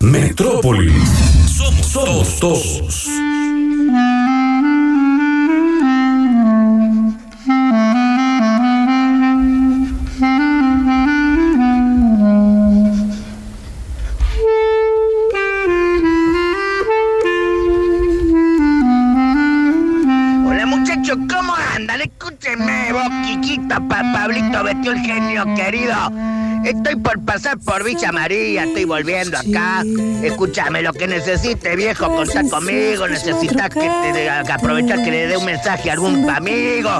[0.00, 0.92] Metrópolis.
[1.56, 3.08] Somos, somos todos.
[20.44, 22.02] Hola muchachos, ¿cómo andan?
[22.02, 25.96] Escúchenme, vos, Kikito, pa Pablito, vestió el genio querido.
[26.66, 26.96] Estoy
[27.36, 29.84] pasar por Villa María, estoy volviendo acá.
[30.22, 33.06] Escúchame, lo que necesite, viejo, contá conmigo.
[33.06, 36.90] Necesitas que, te, que aprovechar que le dé un mensaje a algún amigo.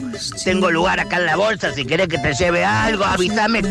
[0.44, 3.62] Tengo lugar acá en la bolsa, si querés que te lleve algo, avísame.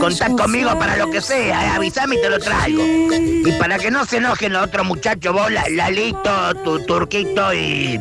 [0.00, 2.82] Contá conmigo para lo que sea, eh, avísame y te lo traigo.
[2.84, 7.98] Y para que no se enojen los otros muchachos, vos, La- Lalito, tu Turquito y,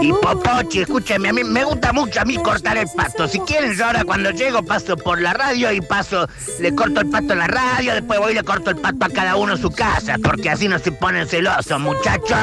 [0.00, 3.28] y Popochi, escúchame, a mí me gusta mucho a mí cortar el pasto.
[3.28, 6.26] Si quieren, yo ahora cuando llego paso por la radio y paso,
[6.60, 9.08] le corto el pasto en la radio, después voy y le corto el pasto a
[9.08, 12.38] cada uno en su casa, porque así no se ponen celosos, muchachos.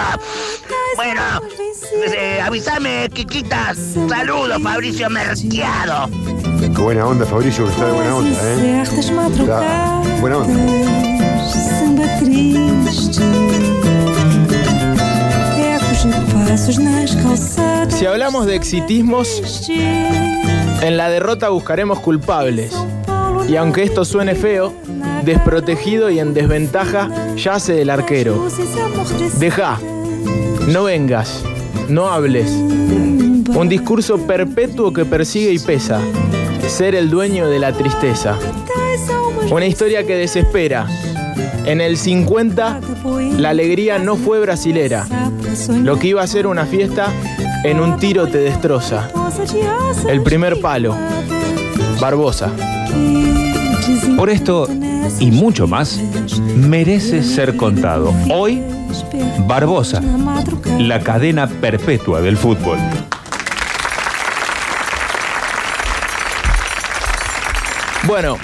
[0.95, 1.21] Bueno,
[2.13, 3.73] eh, avísame, Kikita.
[4.07, 6.09] Saludos, Fabricio Merquiado.
[6.59, 8.83] Qué buena onda, Fabricio, que está de buena onda, ¿eh?
[8.83, 11.09] Está buena onda.
[17.89, 22.73] Si hablamos de exitismos, en la derrota buscaremos culpables.
[23.47, 24.73] Y aunque esto suene feo,
[25.23, 28.47] desprotegido y en desventaja yace el arquero.
[29.39, 29.79] Deja,
[30.67, 31.43] no vengas,
[31.87, 32.51] no hables.
[32.51, 35.99] Un discurso perpetuo que persigue y pesa.
[36.67, 38.37] Ser el dueño de la tristeza.
[39.51, 40.87] Una historia que desespera.
[41.65, 42.79] En el 50,
[43.37, 45.07] la alegría no fue brasilera.
[45.83, 47.11] Lo que iba a ser una fiesta,
[47.63, 49.09] en un tiro te destroza.
[50.07, 50.95] El primer palo.
[51.99, 52.78] Barbosa.
[54.17, 54.67] Por esto
[55.19, 55.99] y mucho más,
[56.55, 58.13] merece ser contado.
[58.29, 58.61] Hoy,
[59.47, 60.01] Barbosa,
[60.77, 62.77] la cadena perpetua del fútbol.
[68.03, 68.37] Bueno,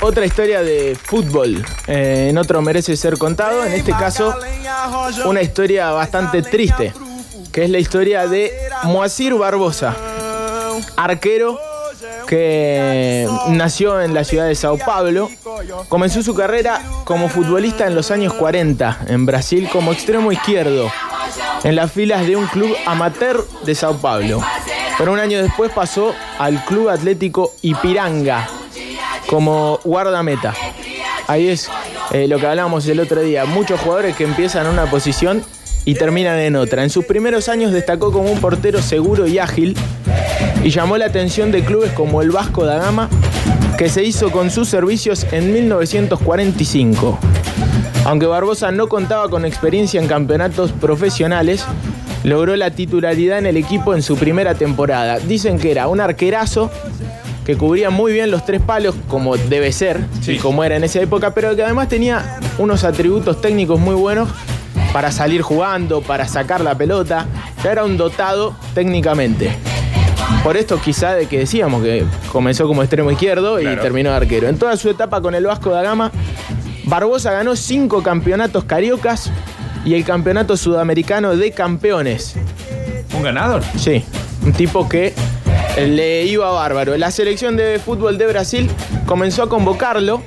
[0.00, 1.64] otra historia de fútbol.
[1.86, 3.64] eh, en otro merece ser contado.
[3.64, 4.34] En este caso,
[5.26, 6.92] una historia bastante triste.
[7.52, 8.50] Que es la historia de
[8.84, 9.94] Moacir Barbosa.
[10.96, 11.58] Arquero
[12.32, 15.28] que nació en la ciudad de Sao Paulo.
[15.90, 20.90] Comenzó su carrera como futbolista en los años 40 en Brasil como extremo izquierdo
[21.62, 24.40] en las filas de un club amateur de Sao Paulo.
[24.96, 28.48] Pero un año después pasó al Club Atlético Ipiranga
[29.26, 30.54] como guardameta.
[31.26, 31.68] Ahí es
[32.12, 33.44] eh, lo que hablábamos el otro día.
[33.44, 35.44] Muchos jugadores que empiezan en una posición
[35.84, 36.82] y terminan en otra.
[36.82, 39.76] En sus primeros años destacó como un portero seguro y ágil
[40.64, 43.08] y llamó la atención de clubes como el Vasco da Gama,
[43.76, 47.18] que se hizo con sus servicios en 1945.
[48.04, 51.64] Aunque Barbosa no contaba con experiencia en campeonatos profesionales,
[52.24, 55.18] logró la titularidad en el equipo en su primera temporada.
[55.18, 56.70] Dicen que era un arquerazo
[57.44, 61.00] que cubría muy bien los tres palos, como debe ser, y como era en esa
[61.00, 64.28] época, pero que además tenía unos atributos técnicos muy buenos
[64.92, 67.26] para salir jugando, para sacar la pelota.
[67.64, 69.56] Ya era un dotado técnicamente.
[70.42, 74.48] Por esto quizá de que decíamos que comenzó como extremo izquierdo y terminó de arquero.
[74.48, 76.10] En toda su etapa con el Vasco da Gama,
[76.84, 79.30] Barbosa ganó cinco campeonatos cariocas
[79.84, 82.34] y el campeonato sudamericano de campeones.
[83.14, 83.62] ¿Un ganador?
[83.76, 84.04] Sí,
[84.44, 85.14] un tipo que
[85.76, 86.96] le iba bárbaro.
[86.96, 88.70] La selección de fútbol de Brasil
[89.06, 90.22] comenzó a convocarlo,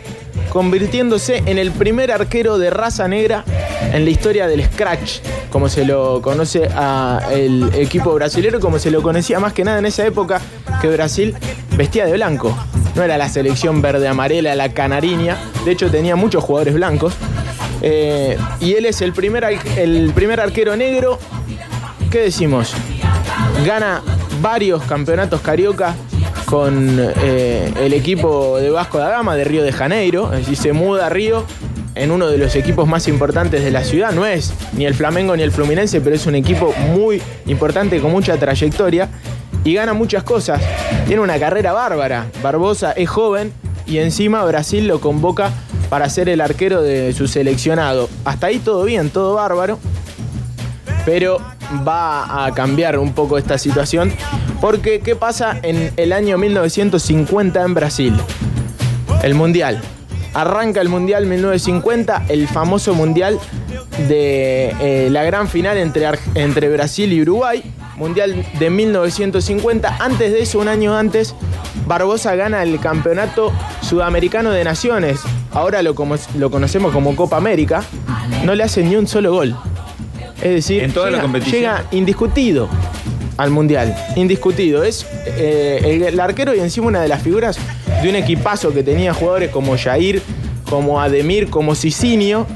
[0.56, 3.44] convirtiéndose en el primer arquero de raza negra
[3.92, 9.02] en la historia del scratch, como se lo conoce al equipo brasilero, como se lo
[9.02, 10.40] conocía más que nada en esa época
[10.80, 11.36] que Brasil
[11.76, 12.58] vestía de blanco.
[12.96, 15.36] No era la selección verde-amarela, la canariña.
[15.66, 17.16] De hecho, tenía muchos jugadores blancos.
[17.82, 19.44] Eh, y él es el primer,
[19.76, 21.20] el primer arquero negro.
[22.10, 22.74] ¿Qué decimos?
[23.66, 24.02] Gana
[24.42, 25.96] varios campeonatos carioca
[26.46, 30.30] con eh, el equipo de Vasco da Gama de Río de Janeiro.
[30.30, 31.46] Decir, se muda a Río
[31.96, 34.12] en uno de los equipos más importantes de la ciudad.
[34.12, 38.12] No es ni el Flamengo ni el Fluminense, pero es un equipo muy importante con
[38.12, 39.10] mucha trayectoria
[39.64, 40.62] y gana muchas cosas.
[41.08, 42.28] Tiene una carrera bárbara.
[42.44, 43.52] Barbosa es joven
[43.88, 45.52] y encima Brasil lo convoca
[45.90, 48.10] para ser el arquero de su seleccionado.
[48.24, 49.80] Hasta ahí todo bien, todo bárbaro.
[51.06, 51.40] Pero
[51.88, 54.12] va a cambiar un poco esta situación.
[54.62, 58.16] Porque, ¿qué pasa en el año 1950 en Brasil?
[59.24, 59.82] El Mundial.
[60.34, 63.40] Arranca el Mundial 1950, el famoso Mundial
[64.10, 67.64] de eh, la gran final entre, entre Brasil y Uruguay.
[67.98, 69.98] Mundial de 1950.
[70.00, 71.34] Antes de eso, un año antes,
[71.88, 75.20] Barbosa gana el Campeonato Sudamericano de Naciones.
[75.52, 77.84] Ahora lo, como- lo conocemos como Copa América.
[78.44, 79.56] no le hace ni un solo gol.
[80.42, 81.56] Es decir, En toda la competición.
[81.62, 82.68] llega indiscutido
[83.38, 83.96] al Mundial.
[84.16, 84.84] Indiscutido.
[84.84, 87.58] Es eh, el, el arquero y encima una de las figuras
[88.02, 90.22] de un equipazo que tenía jugadores como Jair,
[90.70, 92.48] como Ademir, como Cicinio,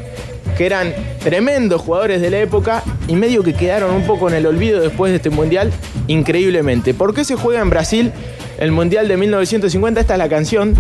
[0.58, 0.94] que eran
[1.24, 5.12] tremendos jugadores de la época y medio que quedaron un poco en el olvido después
[5.12, 5.72] de este Mundial,
[6.08, 6.94] increíblemente.
[6.94, 8.12] ¿Por qué se juega en Brasil
[8.58, 10.02] el Mundial de 1950?
[10.02, 10.76] Esta es la canción.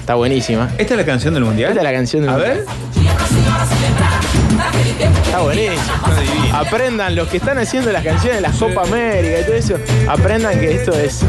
[0.00, 0.70] Está buenísima.
[0.78, 1.70] ¿Esta es la canción del mundial?
[1.70, 2.56] Esta es la canción del A Mundial.
[2.56, 4.17] ver.
[5.24, 5.80] Está buenísimo.
[6.52, 9.76] Aprendan, los que están haciendo las canciones de la Copa América y todo eso,
[10.08, 11.20] aprendan que esto es.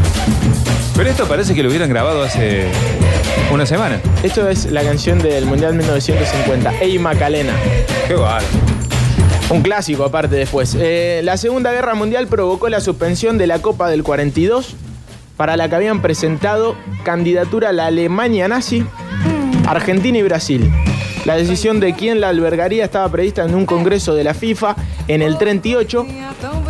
[0.95, 2.67] Pero esto parece que lo hubieran grabado hace
[3.51, 4.01] una semana.
[4.23, 7.53] Esto es la canción del Mundial 1950, Ey Macalena.
[8.07, 8.45] Qué bárbaro.
[9.49, 10.75] Un clásico aparte después.
[10.79, 14.75] Eh, la Segunda Guerra Mundial provocó la suspensión de la Copa del 42,
[15.37, 18.85] para la que habían presentado candidatura la Alemania nazi,
[19.67, 20.69] Argentina y Brasil.
[21.25, 24.75] La decisión de quién la albergaría estaba prevista en un congreso de la FIFA
[25.07, 26.05] en el 38,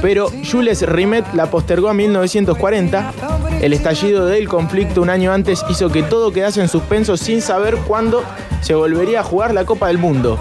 [0.01, 3.13] pero Jules Rimet la postergó a 1940.
[3.61, 7.75] El estallido del conflicto un año antes hizo que todo quedase en suspenso sin saber
[7.87, 8.23] cuándo
[8.61, 10.39] se volvería a jugar la Copa del Mundo.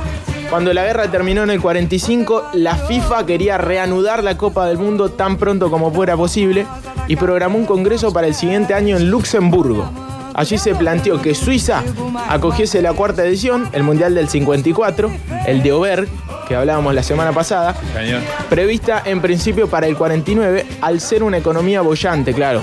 [0.49, 5.11] Cuando la guerra terminó en el 45, la FIFA quería reanudar la Copa del Mundo
[5.11, 6.67] tan pronto como fuera posible
[7.07, 10.08] y programó un congreso para el siguiente año en Luxemburgo.
[10.35, 11.83] Allí se planteó que Suiza
[12.29, 15.11] acogiese la cuarta edición, el Mundial del 54,
[15.47, 16.09] el de Oberg,
[16.47, 18.21] que hablábamos la semana pasada, Señor.
[18.49, 22.63] prevista en principio para el 49, al ser una economía bollante, claro,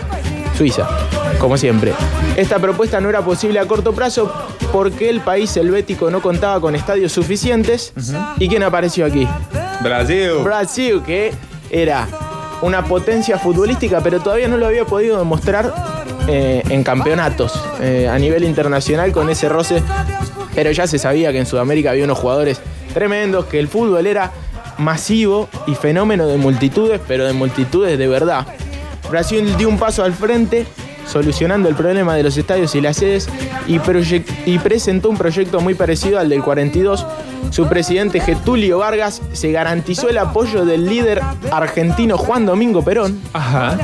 [0.58, 0.88] Suiza,
[1.40, 1.94] como siempre.
[2.36, 4.32] Esta propuesta no era posible a corto plazo
[4.72, 7.94] porque el país helvético no contaba con estadios suficientes.
[8.40, 9.28] ¿Y quién apareció aquí?
[9.82, 10.32] Brasil.
[10.44, 11.34] Brasil, que
[11.70, 12.08] era
[12.62, 15.74] una potencia futbolística, pero todavía no lo había podido demostrar
[16.28, 19.82] eh, en campeonatos eh, a nivel internacional con ese roce.
[20.54, 22.62] Pero ya se sabía que en Sudamérica había unos jugadores
[22.94, 24.32] tremendos, que el fútbol era
[24.78, 28.46] masivo y fenómeno de multitudes, pero de multitudes de verdad.
[29.10, 30.66] Brasil dio un paso al frente,
[31.08, 33.30] solucionando el problema de los estadios y las sedes,
[33.68, 33.80] y,
[34.46, 37.06] y presentó un proyecto muy parecido al del 42.
[37.52, 43.78] Su presidente Getulio Vargas se garantizó el apoyo del líder argentino Juan Domingo Perón, Ajá.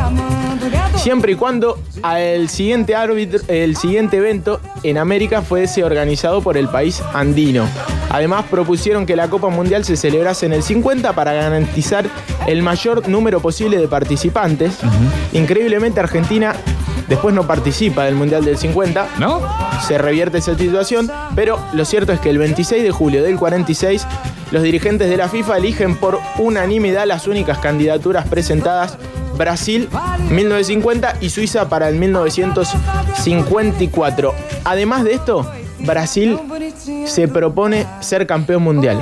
[1.02, 1.80] Siempre y cuando
[2.16, 7.68] el siguiente árbitro, el siguiente evento en América fuese organizado por el país andino.
[8.12, 12.06] Además propusieron que la Copa Mundial se celebrase en el 50 para garantizar
[12.46, 14.78] el mayor número posible de participantes.
[15.34, 16.54] Increíblemente Argentina
[17.08, 19.42] después no participa del Mundial del 50 ¿No?
[19.88, 24.06] se revierte esa situación, pero lo cierto es que el 26 de julio del 46
[24.52, 28.98] los dirigentes de la FIFA eligen por unanimidad las únicas candidaturas presentadas,
[29.42, 29.90] Brasil
[30.30, 34.36] 1950 y Suiza para el 1954.
[34.64, 36.38] Además de esto, Brasil
[37.06, 39.02] se propone ser campeón mundial.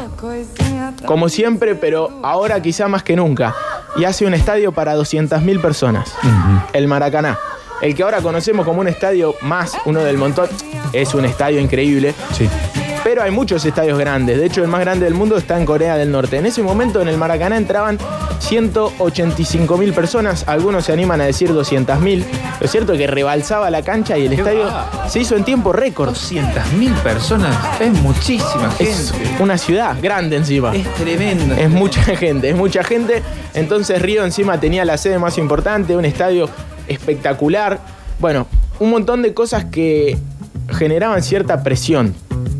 [1.06, 3.54] Como siempre, pero ahora quizá más que nunca.
[3.98, 6.16] Y hace un estadio para 200.000 personas.
[6.72, 7.38] El Maracaná.
[7.82, 10.48] El que ahora conocemos como un estadio más, uno del montón.
[10.94, 12.16] Es un estadio increíble.
[12.32, 12.50] Sí.
[13.04, 14.38] Pero hay muchos estadios grandes.
[14.38, 16.38] De hecho, el más grande del mundo está en Corea del Norte.
[16.38, 18.00] En ese momento, en el Maracaná entraban
[18.40, 20.44] 185.000 personas.
[20.48, 22.24] Algunos se animan a decir 200.000.
[22.60, 25.08] Lo cierto es que rebalsaba la cancha y el estadio va?
[25.10, 26.10] se hizo en tiempo récord.
[26.10, 27.56] 200.000 personas.
[27.80, 29.44] Es muchísima Es gente.
[29.44, 30.76] una ciudad grande encima.
[30.76, 31.56] Es tremendo.
[31.56, 33.22] Es mucha gente, es mucha gente.
[33.54, 36.50] Entonces Río encima tenía la sede más importante, un estadio
[36.88, 37.80] espectacular.
[38.20, 38.48] Bueno,
[38.80, 40.18] un montón de cosas que
[40.70, 42.14] generaban cierta presión,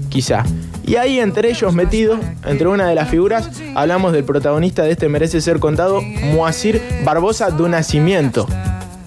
[0.10, 0.44] quizá.
[0.90, 5.08] Y ahí entre ellos metidos, entre una de las figuras, hablamos del protagonista de este
[5.08, 8.48] Merece Ser Contado, Moacir Barbosa de Nacimiento.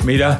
[0.04, 0.38] Mira.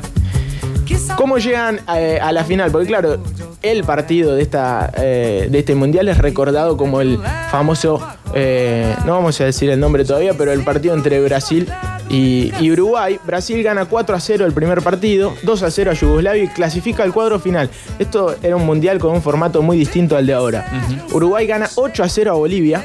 [1.17, 2.71] ¿Cómo llegan eh, a la final?
[2.71, 3.21] Porque claro,
[3.61, 7.19] el partido de, esta, eh, de este mundial es recordado como el
[7.51, 8.01] famoso,
[8.35, 11.69] eh, no vamos a decir el nombre todavía, pero el partido entre Brasil
[12.09, 13.19] y, y Uruguay.
[13.25, 17.03] Brasil gana 4 a 0 el primer partido, 2 a 0 a Yugoslavia y clasifica
[17.03, 17.71] al cuadro final.
[17.99, 20.67] Esto era un mundial con un formato muy distinto al de ahora.
[21.13, 22.85] Uruguay gana 8 a 0 a Bolivia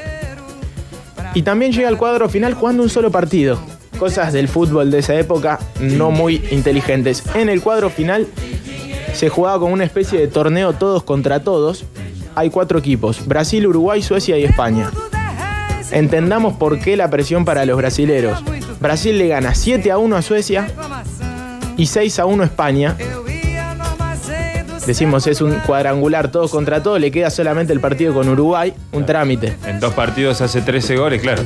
[1.34, 3.58] y también llega al cuadro final jugando un solo partido.
[3.98, 7.24] Cosas del fútbol de esa época no muy inteligentes.
[7.34, 8.26] En el cuadro final
[9.12, 11.84] se jugaba con una especie de torneo todos contra todos.
[12.34, 14.90] Hay cuatro equipos, Brasil, Uruguay, Suecia y España.
[15.90, 18.42] Entendamos por qué la presión para los brasileros.
[18.80, 20.68] Brasil le gana 7 a 1 a Suecia
[21.76, 22.96] y 6 a 1 a España.
[24.86, 29.04] Decimos es un cuadrangular todos contra todos, le queda solamente el partido con Uruguay, un
[29.04, 29.54] trámite.
[29.66, 31.42] En dos partidos hace 13 goles, claro.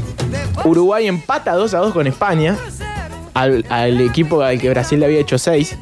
[0.64, 2.56] Uruguay empata 2 a 2 con España,
[3.34, 5.76] al, al equipo al que Brasil le había hecho 6.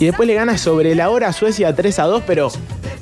[0.00, 2.50] Y después le gana sobre la hora a Suecia 3 a 2, pero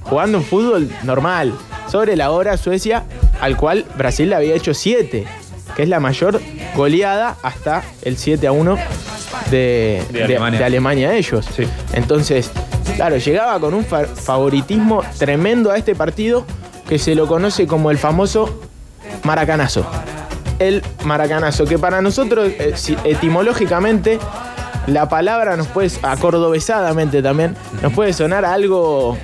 [0.02, 1.54] jugando un fútbol normal.
[1.88, 3.04] Sobre la hora Suecia
[3.40, 5.24] al cual Brasil le había hecho 7,
[5.74, 6.40] que es la mayor
[6.74, 8.76] goleada hasta el 7 a 1
[9.50, 10.58] de, De Alemania.
[10.58, 11.46] de Alemania ellos.
[11.54, 11.64] Sí.
[11.92, 12.50] Entonces,
[12.96, 16.44] claro, llegaba con un fa- favoritismo tremendo a este partido
[16.88, 18.60] que se lo conoce como el famoso
[19.24, 19.84] maracanazo.
[20.58, 22.74] El maracanazo, que para nosotros, eh,
[23.04, 24.18] etimológicamente,
[24.86, 29.16] la palabra nos puede, acordobesadamente también, nos puede sonar a algo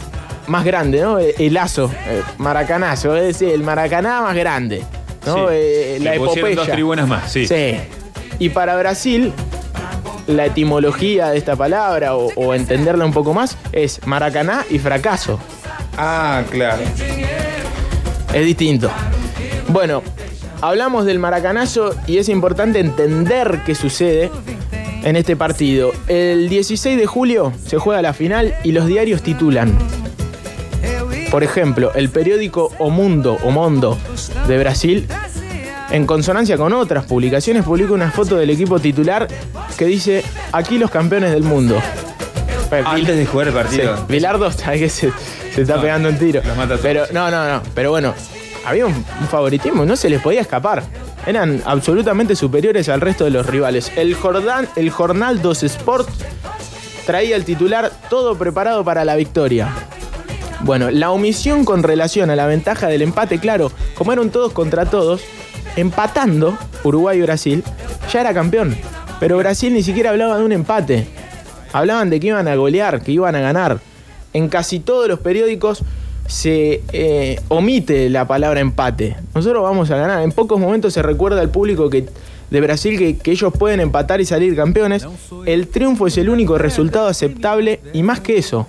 [0.47, 1.19] más grande, ¿no?
[1.19, 1.91] El, lazo,
[2.39, 4.83] maracanazo, es decir, el maracaná más grande,
[5.29, 5.49] ¿no?
[5.49, 5.55] Sí.
[5.55, 6.57] Eh, la epopeya.
[6.57, 7.47] dos tribunas más, sí.
[7.47, 7.77] Sí.
[8.39, 9.33] Y para Brasil,
[10.27, 15.39] la etimología de esta palabra, o, o entenderla un poco más, es maracaná y fracaso.
[15.97, 16.83] Ah, claro.
[18.33, 18.91] Es distinto.
[19.69, 20.03] Bueno,
[20.61, 24.31] hablamos del maracanazo y es importante entender qué sucede
[25.03, 25.93] en este partido.
[26.09, 29.77] El 16 de julio se juega la final y los diarios titulan.
[31.31, 33.99] Por ejemplo, el periódico O Mundo, O Mondo
[34.47, 35.07] de Brasil,
[35.91, 39.27] en consonancia con otras publicaciones, publica una foto del equipo titular
[39.77, 41.81] que dice, aquí los campeones del mundo.
[42.85, 44.07] Antes de jugar el Sí, partido.
[44.09, 45.11] Bilardo está que se,
[45.55, 46.43] se está No, pegando un tiro.
[46.45, 46.81] los mata a todos.
[46.83, 47.63] Pero no, no, no.
[47.75, 48.13] Pero bueno,
[48.67, 50.83] había un, un favoritismo, no se les podía escapar.
[51.27, 53.91] Eran absolutamente superiores al resto de los rivales.
[53.97, 56.09] El, Jordan, el Jornal dos Sport
[57.07, 59.71] traía el titular todo preparado para la victoria.
[60.61, 64.85] Bueno, la omisión con relación a la ventaja del empate, claro, como eran todos contra
[64.87, 65.23] todos,
[65.77, 67.65] empatando Uruguay y Brasil,
[68.13, 68.77] ya era campeón.
[69.21, 71.07] Pero Brasil ni siquiera hablaba de un empate.
[71.73, 73.81] Hablaban de que iban a golear, que iban a ganar.
[74.33, 75.83] En casi todos los periódicos
[76.27, 79.17] se eh, omite la palabra empate.
[79.35, 80.23] Nosotros vamos a ganar.
[80.23, 82.07] En pocos momentos se recuerda al público que,
[82.51, 85.07] de Brasil que, que ellos pueden empatar y salir campeones.
[85.47, 88.67] El triunfo es el único resultado aceptable y más que eso,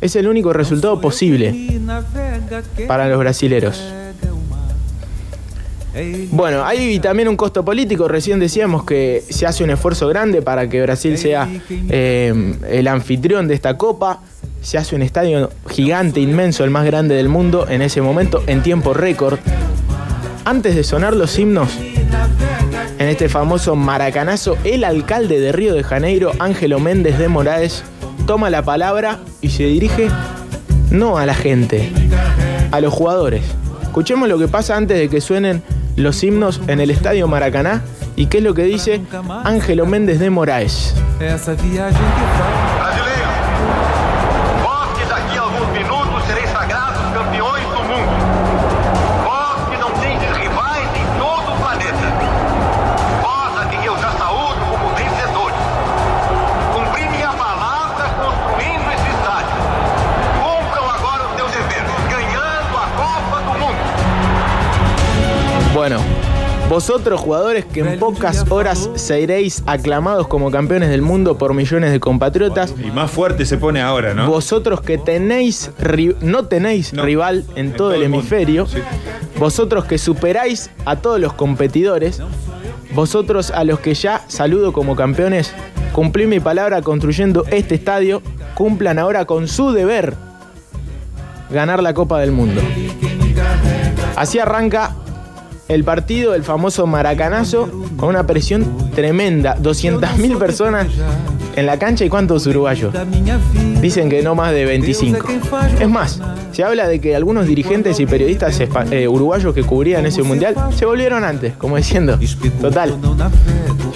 [0.00, 1.80] es el único resultado posible
[2.86, 3.93] para los brasileros.
[6.30, 8.08] Bueno, hay también un costo político.
[8.08, 13.46] Recién decíamos que se hace un esfuerzo grande para que Brasil sea eh, el anfitrión
[13.46, 14.20] de esta copa.
[14.60, 18.62] Se hace un estadio gigante, inmenso, el más grande del mundo en ese momento, en
[18.62, 19.38] tiempo récord.
[20.44, 21.70] Antes de sonar los himnos,
[22.98, 27.84] en este famoso maracanazo, el alcalde de Río de Janeiro, Ángelo Méndez de Moraes,
[28.26, 30.08] toma la palabra y se dirige
[30.90, 31.90] no a la gente,
[32.70, 33.42] a los jugadores.
[33.82, 35.62] Escuchemos lo que pasa antes de que suenen
[35.96, 37.82] los himnos en el Estadio Maracaná
[38.16, 39.00] y qué es lo que dice
[39.44, 40.94] Ángelo Méndez de Moraes.
[66.74, 72.00] Vosotros jugadores que en pocas horas seréis aclamados como campeones del mundo por millones de
[72.00, 74.26] compatriotas, Y más fuerte se pone ahora, ¿no?
[74.28, 77.04] Vosotros que tenéis ri- no tenéis No.
[77.04, 78.78] rival en, En todo, todo el hemisferio, Sí.
[79.38, 82.20] vosotros que superáis a todos los competidores,
[82.92, 85.52] vosotros a los que ya saludo como campeones,
[85.92, 88.20] cumplí mi palabra construyendo este estadio,
[88.54, 90.14] cumplan ahora con su deber
[91.50, 92.60] ganar la Copa del Mundo.
[94.16, 94.96] Así arranca
[95.68, 100.86] el partido, el famoso maracanazo, con una presión tremenda, 200.000 personas
[101.56, 102.94] en la cancha y cuántos uruguayos.
[103.80, 105.26] Dicen que no más de 25.
[105.80, 106.20] Es más,
[106.52, 110.86] se habla de que algunos dirigentes y periodistas eh, uruguayos que cubrían ese mundial se
[110.86, 112.18] volvieron antes, como diciendo,
[112.60, 112.96] total,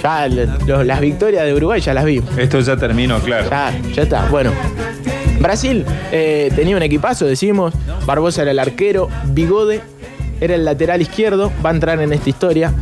[0.03, 2.37] ya las victorias de Uruguay ya las vimos.
[2.39, 3.51] Esto ya terminó, claro.
[3.51, 4.29] Ya, ya está.
[4.29, 4.53] Bueno,
[5.41, 7.75] Brasil eh, tenía un equipazo, decimos.
[8.07, 9.83] Barbosa era el arquero, Bigode
[10.41, 12.73] era el lateral izquierdo, va a entrar en esta historia.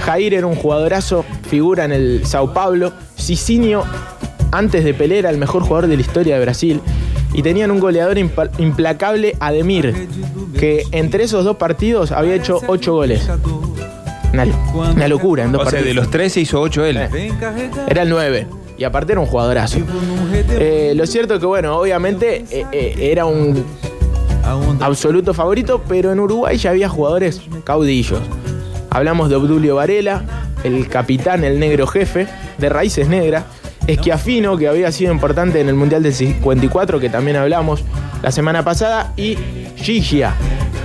[0.00, 2.92] Jair era un jugadorazo, figura en el Sao Paulo.
[3.18, 3.84] Cicinho,
[4.52, 6.80] antes de Pelé, era el mejor jugador de la historia de Brasil.
[7.32, 10.08] Y tenían un goleador implacable, Ademir,
[10.58, 13.28] que entre esos dos partidos había hecho ocho goles.
[14.32, 14.44] Una,
[14.92, 15.86] una locura en dos O sea, partidos.
[15.88, 16.96] de los 13 hizo 8 él.
[16.98, 17.32] Eh.
[17.88, 18.46] Era el 9.
[18.76, 19.78] Y aparte era un jugadorazo.
[20.50, 23.64] Eh, lo cierto es que, bueno, obviamente eh, eh, era un
[24.80, 28.20] absoluto favorito, pero en Uruguay ya había jugadores caudillos.
[28.90, 30.22] Hablamos de Obdulio Varela,
[30.64, 32.26] el capitán, el negro jefe,
[32.58, 33.44] de raíces negras.
[33.86, 37.84] Esquiafino, que había sido importante en el Mundial del 54, que también hablamos
[38.22, 39.12] la semana pasada.
[39.16, 39.36] Y
[39.76, 40.34] Gigia.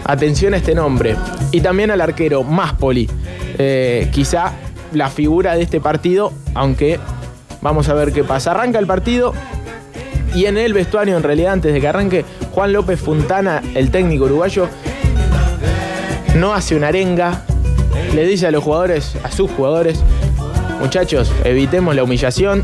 [0.04, 1.16] Atención a este nombre.
[1.52, 3.10] Y también al arquero Máspoli.
[3.58, 4.54] Eh, quizá
[4.94, 7.00] la figura de este partido, aunque
[7.62, 8.52] vamos a ver qué pasa.
[8.52, 9.34] Arranca el partido,
[10.34, 14.26] y en el vestuario, en realidad, antes de que arranque, Juan López Fontana, el técnico
[14.26, 14.68] uruguayo,
[16.36, 17.44] no hace una arenga,
[18.16, 20.00] le dice a los jugadores, a sus jugadores,
[20.80, 22.64] muchachos, evitemos la humillación,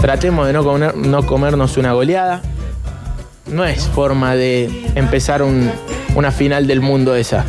[0.00, 2.40] tratemos de no, comer- no comernos una goleada.
[3.46, 5.70] No es forma de empezar un-
[6.14, 7.44] una final del mundo esa.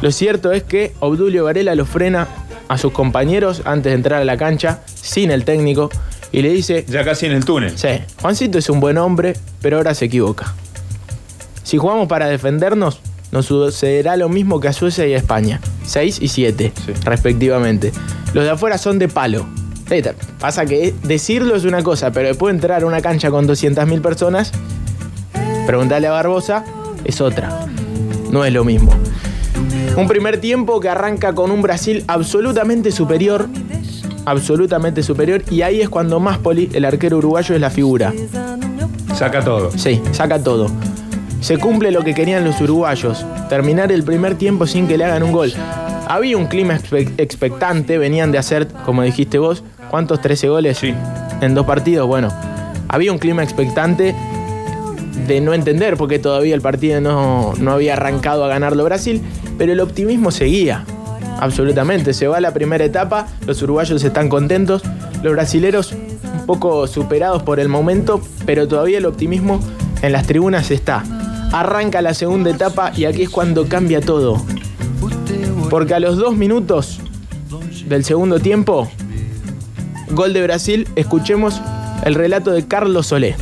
[0.00, 2.26] Lo cierto es que Obdulio Varela lo frena
[2.68, 5.90] a sus compañeros antes de entrar a la cancha, sin el técnico,
[6.32, 7.76] y le dice, Ya casi en el túnel.
[7.78, 7.88] Sí,
[8.20, 10.54] Juancito es un buen hombre, pero ahora se equivoca.
[11.62, 15.60] Si jugamos para defendernos, nos sucederá lo mismo que a Suecia y a España.
[15.86, 16.92] 6 y 7, Sí.
[17.04, 17.92] respectivamente.
[18.34, 19.46] Los de afuera son de palo.
[20.40, 24.50] Pasa que decirlo es una cosa, pero después entrar a una cancha con 200.000 personas,
[25.66, 26.64] preguntarle a Barbosa,
[27.04, 27.66] es otra.
[28.30, 28.92] No es lo mismo.
[29.96, 33.48] Un primer tiempo que arranca con un Brasil absolutamente superior.
[34.24, 35.42] Absolutamente superior.
[35.50, 38.12] Y ahí es cuando más Poli, el arquero uruguayo, es la figura.
[39.14, 39.70] Saca todo.
[39.76, 40.68] Sí, saca todo.
[41.40, 45.22] Se cumple lo que querían los uruguayos, terminar el primer tiempo sin que le hagan
[45.24, 45.52] un gol.
[46.06, 50.20] Había un clima expe- expectante, venían de hacer, como dijiste vos, ¿cuántos?
[50.20, 50.78] ¿13 goles?
[50.78, 50.94] Sí.
[51.40, 52.28] En dos partidos, bueno.
[52.88, 54.14] Había un clima expectante
[55.26, 59.20] de no entender por qué todavía el partido no, no había arrancado a ganarlo Brasil,
[59.58, 60.84] pero el optimismo seguía.
[61.42, 64.80] Absolutamente, se va la primera etapa, los uruguayos están contentos,
[65.24, 69.58] los brasileros un poco superados por el momento, pero todavía el optimismo
[70.02, 71.02] en las tribunas está.
[71.52, 74.40] Arranca la segunda etapa y aquí es cuando cambia todo.
[75.68, 77.00] Porque a los dos minutos
[77.88, 78.88] del segundo tiempo,
[80.12, 81.60] gol de Brasil, escuchemos
[82.04, 83.34] el relato de Carlos Solé.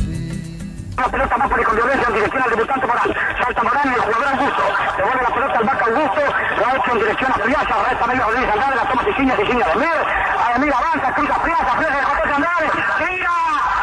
[3.41, 4.63] Salta el jugador Augusto.
[4.97, 6.21] Devuelve la pelota al Vaca Augusto.
[6.57, 7.75] Lo ha hecho en dirección a Friaza.
[7.89, 8.55] Resta medio Rodríguez.
[8.55, 9.99] La toma Siciña, Siciña de Mir.
[10.45, 11.71] Ademir avanza, cruza Friaza.
[11.77, 12.67] Friaza de José Andrade.
[12.99, 13.35] Tira.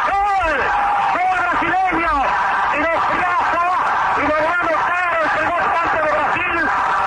[0.09, 0.53] ¡Gol!
[1.19, 2.15] ¡Gol brasileño!
[2.75, 3.65] Y de Friaza.
[4.19, 6.57] Y va a meter el representante de Brasil.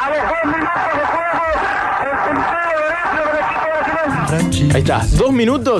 [0.01, 1.43] A los dos minutos de juego.
[2.01, 4.75] El puntero derecho del equipo brasileño.
[4.75, 5.77] Ahí está, dos minutos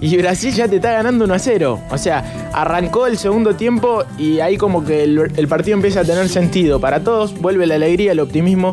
[0.00, 1.80] y Brasil ya te está ganando 1 a 0.
[1.90, 6.04] O sea, arrancó el segundo tiempo y ahí como que el, el partido empieza a
[6.04, 7.38] tener sentido para todos.
[7.40, 8.72] Vuelve la alegría, el optimismo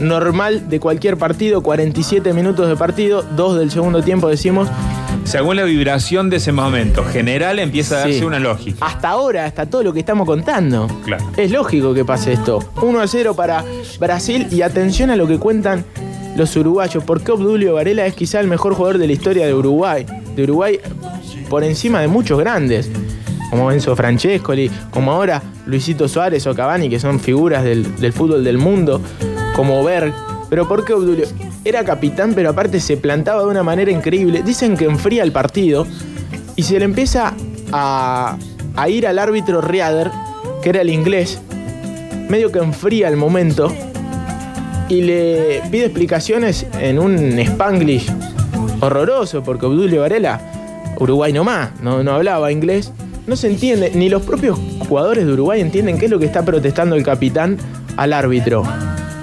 [0.00, 1.62] normal de cualquier partido.
[1.62, 4.68] 47 minutos de partido, dos del segundo tiempo decimos.
[5.24, 8.24] Según la vibración de ese momento general, empieza a darse Sí.
[8.24, 8.84] una lógica.
[8.84, 10.86] Hasta ahora, hasta todo lo que estamos contando.
[11.04, 11.24] Claro.
[11.36, 12.58] Es lógico que pase esto.
[12.82, 13.64] 1 a 0 para
[13.98, 15.84] Brasil y atención a lo que cuentan
[16.36, 17.02] los uruguayos.
[17.04, 20.04] Porque Obdulio Varela es quizá el mejor jugador de la historia de Uruguay.
[20.34, 20.80] De Uruguay
[21.48, 22.90] por encima de muchos grandes.
[23.50, 28.42] Como Enzo Francescoli, como ahora Luisito Suárez o Cavani, que son figuras del, del fútbol
[28.42, 29.00] del mundo.
[29.54, 30.12] Como Berg.
[30.50, 31.26] Pero ¿por qué Obdulio?
[31.64, 34.42] Era capitán, pero aparte se plantaba de una manera increíble.
[34.42, 35.86] Dicen que enfría el partido
[36.56, 37.32] y se le empieza
[37.72, 38.36] a,
[38.76, 40.10] a ir al árbitro Riader,
[40.62, 41.40] que era el inglés,
[42.28, 43.72] medio que enfría el momento
[44.88, 48.10] y le pide explicaciones en un spanglish
[48.86, 50.40] horroroso, porque Obdulio Varela,
[50.98, 52.92] Uruguay nomás, no, no hablaba inglés,
[53.26, 56.44] no se entiende, ni los propios jugadores de Uruguay entienden qué es lo que está
[56.44, 57.56] protestando el capitán
[57.96, 58.64] al árbitro.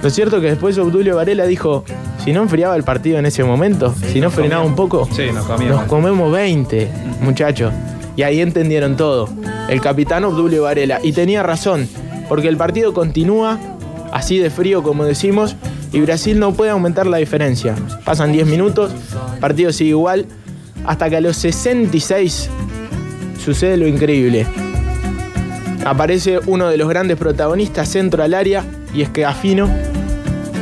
[0.02, 1.84] Lo cierto que después Obdulio Varela dijo,
[2.24, 5.48] si no enfriaba el partido en ese momento, si no frenaba un poco, Sí, nos
[5.48, 6.90] nos comemos 20,
[7.22, 7.72] muchachos.
[8.16, 9.30] Y ahí entendieron todo.
[9.70, 11.00] El capitán Obdulio Varela.
[11.02, 11.88] Y tenía razón,
[12.28, 13.60] porque el partido continúa
[14.12, 15.56] así de frío como decimos,
[15.92, 17.76] y Brasil no puede aumentar la diferencia.
[18.06, 18.92] Pasan 10 minutos,
[19.40, 20.26] partido sigue igual,
[20.86, 22.50] hasta que a los 66
[23.44, 24.48] sucede lo increíble.
[25.86, 29.68] Aparece uno de los grandes protagonistas, centro al área, y es que Afino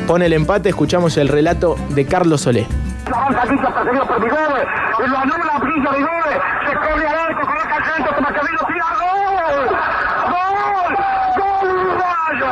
[0.07, 0.69] pone el empate.
[0.69, 2.65] Escuchamos el relato de Carlos Solé.
[3.11, 4.63] Avanza Villa perseguido por Vigore.
[5.05, 6.35] Y lo anula Villa Vigore.
[6.67, 8.15] Se corre al arco, coloca al centro.
[8.15, 8.85] Toma camino, tira.
[8.99, 9.67] ¡Gol!
[10.31, 10.93] ¡Gol!
[11.37, 12.51] ¡Gol uruguayo!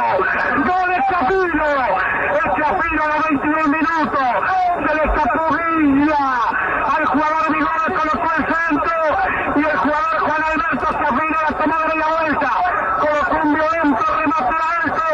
[0.58, 1.66] ¡Gol Escapino!
[2.34, 4.30] Escapino a los 21 minutos.
[4.88, 6.26] Se le escapó Villa.
[6.96, 8.98] Al jugador Vigore colocó el centro.
[9.56, 12.52] Y el jugador Juan Alberto Escapino la tomó de la vuelta.
[13.00, 15.08] Colocó un violento remate alto.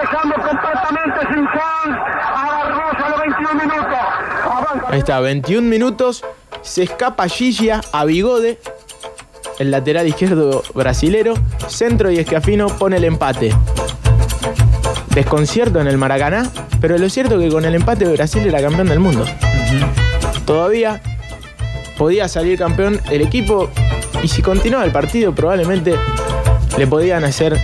[0.00, 3.98] Dejando completamente sin chance a Barroso a los 21 minutos.
[4.44, 4.86] Avanza.
[4.88, 6.24] Ahí está, 21 minutos.
[6.62, 8.58] Se escapa Gigia a Bigode,
[9.58, 11.34] el lateral izquierdo brasilero.
[11.68, 13.54] Centro y Escafino pone el empate.
[15.20, 18.86] Desconcierto en el Maracaná, pero lo cierto es que con el empate Brasil era campeón
[18.86, 19.26] del mundo.
[20.46, 21.02] Todavía
[21.98, 23.68] podía salir campeón el equipo
[24.22, 25.94] y si continuaba el partido probablemente
[26.78, 27.60] le podían hacer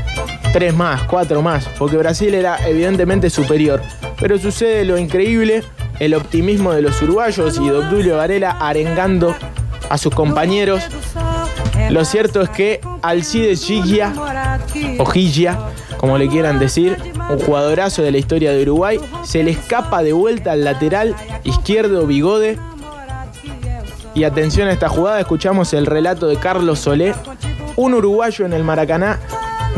[0.52, 3.80] tres más, cuatro más, porque Brasil era evidentemente superior.
[4.20, 5.64] Pero sucede lo increíble,
[5.98, 9.34] el optimismo de los uruguayos y de Obdulio Varela arengando
[9.88, 10.82] a sus compañeros.
[11.88, 14.12] Lo cierto es que Alcides Gigia,
[14.98, 15.58] o Gigia,
[16.06, 16.96] como le quieran decir,
[17.30, 22.06] un jugadorazo de la historia de Uruguay, se le escapa de vuelta al lateral izquierdo
[22.06, 22.60] Bigode.
[24.14, 27.12] Y atención a esta jugada, escuchamos el relato de Carlos Solé,
[27.74, 29.18] un uruguayo en el Maracaná,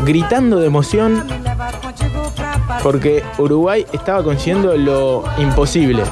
[0.05, 1.23] gritando de emoción
[2.83, 6.03] porque Uruguay estaba consiguiendo lo imposible.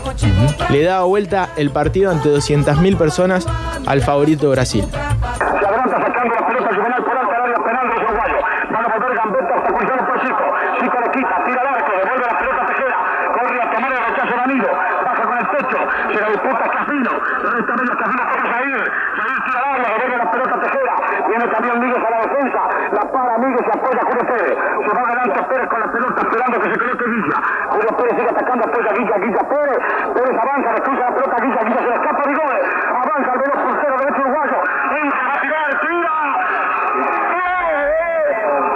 [0.71, 3.45] Le daba vuelta el partido ante 200.000 personas
[3.85, 4.83] al favorito Brasil.
[4.89, 8.41] Se adelanta sacando la pelota juvenal por alta área penal de los uruguayos.
[8.71, 10.45] Van a volver Gambetta hasta cruzar por Chico.
[10.79, 12.97] Chico le quita, tira al arco, devuelve la pelota a Tejera.
[13.31, 14.69] Corre a tomar el rechazo Danilo.
[15.05, 15.77] Baja con el pecho.
[16.11, 17.11] Se la disputa Casino.
[17.41, 18.83] Pero esta vez Casino para Jair.
[19.17, 20.95] Jair tira al área, devuelve la pelota a Tejera.
[21.27, 22.59] Viene también Míguez a la defensa.
[22.91, 24.57] La para Míguez y apoya a Julio Pérez.
[24.83, 27.37] Se va adelante Pérez con la pelota esperando que se coloque Villa.
[27.71, 29.79] Julio Pérez sigue atacando, apoya a Guilla, Guilla Pérez.
[30.13, 32.57] Pérez avanza, le cruza la pelota a Guilla, Guilla se le escapa de gol.
[33.01, 34.57] Avanza el veloz portero derecho uruguayo.
[34.97, 36.15] Entra a tirar, tira.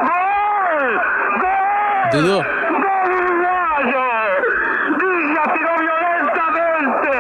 [0.08, 1.02] ¡Gol!
[1.42, 2.10] ¡Gol!
[2.12, 2.38] Dudó.
[2.84, 4.06] ¡Gol uruguayo!
[5.00, 7.12] Villa tiró violentamente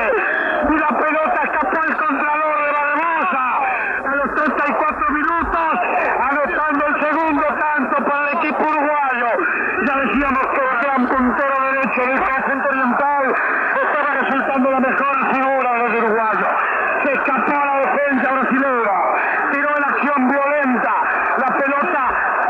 [0.69, 3.43] y la pelota escapó al contralor de la Hermosa
[4.05, 5.71] a los 34 minutos,
[6.29, 9.29] anotando el segundo tanto para el equipo uruguayo.
[9.88, 13.36] Ya decíamos que el gran puntero derecho del conjunto oriental
[13.81, 16.47] estaba resultando la mejor figura de los uruguayos.
[17.03, 18.97] Se escapó a la defensa brasileña,
[19.51, 20.93] tiró en acción violenta,
[21.38, 22.01] la pelota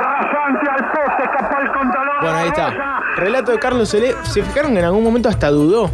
[0.02, 2.16] rasante al poste, escapó al contralor.
[2.16, 2.68] de Bueno, la ahí está.
[2.68, 3.04] Hermosa.
[3.42, 4.14] Relato de Carlos Solé.
[4.24, 5.90] Se fijaron que en algún momento hasta dudó,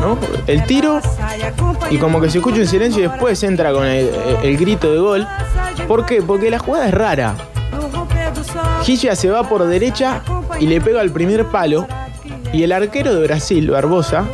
[0.00, 0.16] ¿no?
[0.46, 0.98] El tiro
[1.90, 4.10] y como que se escucha en silencio y después entra con el,
[4.42, 5.28] el grito de gol.
[5.86, 6.22] ¿Por qué?
[6.22, 7.34] Porque la jugada es rara.
[8.82, 10.22] Gilla se va por derecha
[10.58, 11.86] y le pega al primer palo.
[12.54, 14.24] Y el arquero de Brasil, Barbosa,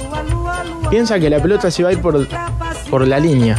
[0.89, 2.29] piensa que la pelota se va a ir por,
[2.91, 3.59] por la línea.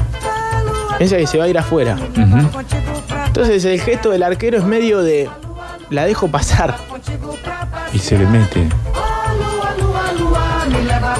[0.98, 1.98] Piensa que se va a ir afuera.
[3.28, 5.30] Entonces el gesto del arquero es medio de
[5.90, 6.78] la dejo pasar.
[7.92, 8.70] Y se le mete.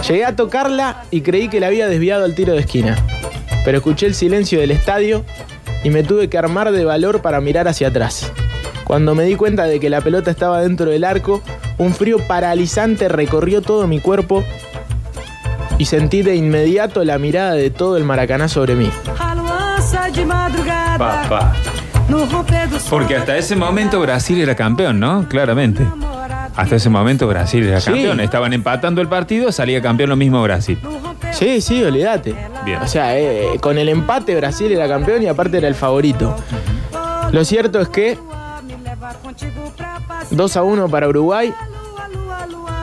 [0.08, 2.98] Llegué a tocarla y creí que la había desviado al tiro de esquina.
[3.64, 5.24] Pero escuché el silencio del estadio
[5.84, 8.32] y me tuve que armar de valor para mirar hacia atrás.
[8.84, 11.42] Cuando me di cuenta de que la pelota estaba dentro del arco,
[11.78, 14.44] un frío paralizante recorrió todo mi cuerpo
[15.78, 18.90] y sentí de inmediato la mirada de todo el Maracaná sobre mí.
[20.98, 21.56] Papá.
[22.90, 25.28] Porque hasta ese momento Brasil era campeón, ¿no?
[25.30, 25.84] Claramente.
[26.56, 27.92] Hasta ese momento Brasil era Sí.
[27.92, 28.20] campeón.
[28.20, 30.78] Estaban empatando el partido, salía campeón lo mismo Brasil.
[31.32, 32.36] Sí, sí, olvídate.
[32.64, 32.80] Bien.
[32.82, 36.36] O sea, eh, con el empate Brasil era campeón y aparte era el favorito.
[37.32, 38.18] Lo cierto es que
[40.32, 41.54] 2 a 1 para Uruguay.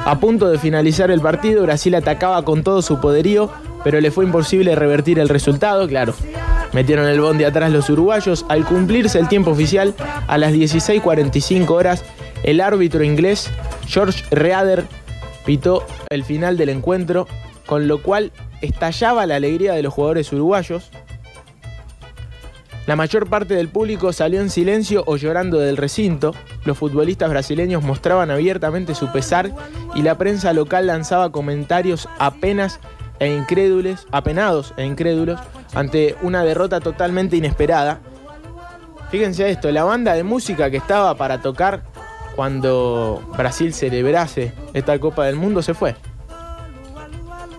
[0.04, 3.50] A punto de finalizar el partido, Brasil atacaba con todo su poderío,
[3.84, 6.14] pero le fue imposible revertir el resultado, claro.
[6.72, 8.46] Metieron el bondi atrás los uruguayos.
[8.48, 9.94] Al cumplirse el tiempo oficial,
[10.26, 12.04] a las 16.45 horas,
[12.42, 13.50] el árbitro inglés
[13.86, 14.84] George Reader
[15.44, 17.26] pitó el final del encuentro,
[17.66, 20.90] con lo cual estallaba la alegría de los jugadores uruguayos.
[22.86, 26.34] La mayor parte del público salió en silencio o llorando del recinto.
[26.64, 29.52] Los futbolistas brasileños mostraban abiertamente su pesar
[29.94, 32.80] y la prensa local lanzaba comentarios apenas
[33.20, 35.38] e incrédulos, apenados e incrédulos
[35.74, 38.00] ante una derrota totalmente inesperada.
[39.10, 41.84] Fíjense esto, la banda de música que estaba para tocar
[42.40, 45.94] cuando Brasil celebrase esta Copa del Mundo se fue.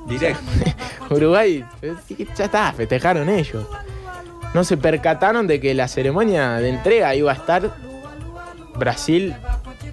[0.08, 0.42] Directo.
[1.12, 1.94] Uruguay, eh,
[2.36, 3.68] ya está, festejaron ellos.
[4.56, 7.76] No se percataron de que la ceremonia de entrega iba a estar
[8.74, 9.36] Brasil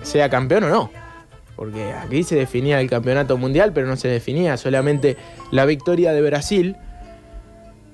[0.01, 0.90] sea campeón o no.
[1.55, 5.18] Porque aquí se definía el campeonato mundial, pero no se definía solamente
[5.51, 6.77] la victoria de Brasil.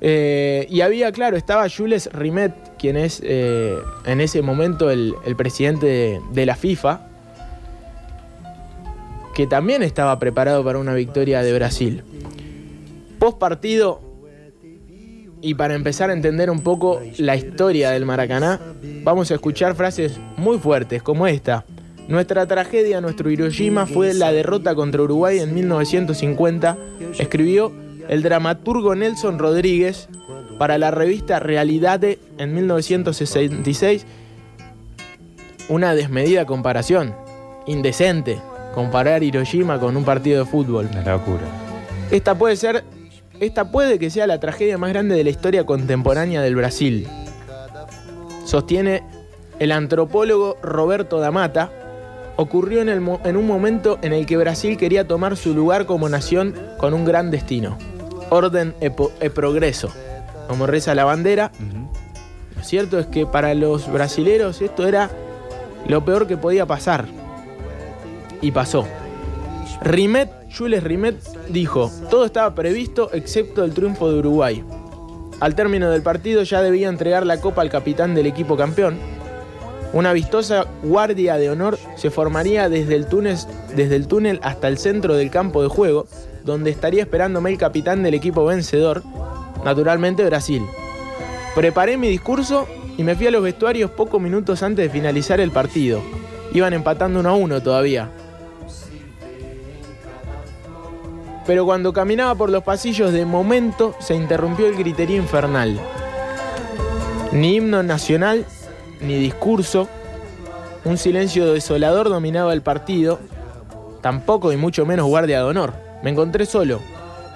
[0.00, 5.86] Eh, y había, claro, estaba Jules Rimet, quien es eh, en ese momento el, presidente
[5.86, 7.08] de, de la FIFA,
[9.34, 12.04] que también estaba preparado para una victoria de Brasil.
[13.18, 14.02] Post partido,
[15.40, 18.60] y para empezar a entender un poco la historia del Maracaná,
[19.02, 21.64] vamos a escuchar frases muy fuertes como esta.
[22.06, 26.76] Nuestra tragedia, nuestro Hiroshima fue la derrota contra Uruguay en 1950,
[27.18, 27.72] escribió
[28.10, 30.06] el dramaturgo Nelson Rodríguez
[30.58, 34.06] para la revista Realidade en 1966.
[35.68, 37.14] Una desmedida comparación,
[37.66, 38.38] indecente,
[38.74, 40.88] comparar Hiroshima con un partido de fútbol.
[40.90, 41.42] Una locura.
[42.10, 42.84] Esta puede ser,
[43.40, 47.08] esta puede que sea la tragedia más grande de la historia contemporánea del Brasil.
[48.44, 49.02] Sostiene
[49.58, 51.70] el antropólogo Roberto D'Amata.
[52.36, 56.08] Ocurrió en, el en un momento en el que Brasil quería tomar su lugar como
[56.08, 57.78] nación con un gran destino.
[58.30, 59.92] Orden e, e progreso.
[60.48, 61.52] Como reza la bandera.
[62.56, 65.10] Lo cierto es que para los brasileros esto era
[65.86, 67.06] lo peor que podía pasar.
[68.40, 68.86] y pasó.
[69.82, 71.16] Rimet, Jules Rimet,
[71.48, 74.62] dijo, todo estaba previsto excepto el triunfo de Uruguay.
[75.40, 78.98] Al término del partido ya debía entregar la copa al capitán del equipo campeón.
[79.92, 83.36] Una vistosa guardia de honor se formaría desde el, túnel,
[83.76, 86.06] desde el túnel hasta el centro del campo de juego,
[86.44, 89.02] donde estaría esperándome el capitán del equipo vencedor,
[89.64, 90.62] naturalmente Brasil.
[91.54, 95.50] Preparé mi discurso y me fui a los vestuarios pocos minutos antes de finalizar el
[95.50, 96.02] partido.
[96.52, 98.10] Iban empatando uno a uno todavía.
[101.46, 105.78] Pero cuando caminaba por los pasillos de momento se interrumpió el griterío infernal.
[107.32, 108.46] Ni himno nacional,
[109.00, 109.88] ni discurso.
[110.84, 113.18] Un silencio desolador dominaba el partido.
[114.00, 115.74] Tampoco y mucho menos guardia de honor.
[116.02, 116.80] Me encontré solo,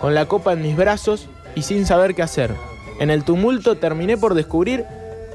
[0.00, 1.28] con la copa en mis brazos
[1.58, 2.54] y sin saber qué hacer.
[3.00, 4.84] En el tumulto terminé por descubrir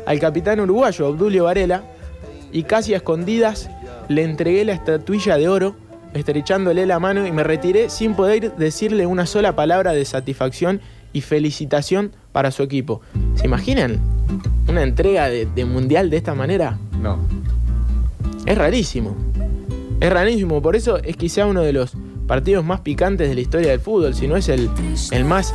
[0.06, 1.84] al capitán uruguayo Obdulio Varela
[2.54, 3.70] y casi a escondidas
[4.08, 5.76] le entregué la estatuilla de oro,
[6.14, 10.80] estrechándole la mano y me retiré sin poder decirle una sola palabra de satisfacción
[11.12, 13.02] y felicitación para su equipo.
[13.36, 14.00] ¿Se imaginan
[14.70, 16.78] una entrega de, de mundial de esta manera?
[17.02, 17.20] No.
[18.46, 19.14] Es rarísimo.
[20.00, 23.72] Es rarísimo, por eso es quizá uno de los partidos más picantes de la historia
[23.72, 24.70] del fútbol, si no es el,
[25.12, 25.54] el más